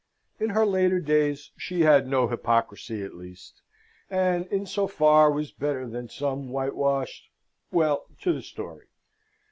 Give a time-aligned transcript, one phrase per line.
[0.39, 3.61] In her later days she had no hypocrisy, at least;
[4.09, 7.29] and in so far was better than some whitewashed...
[7.71, 8.87] Well, to the story.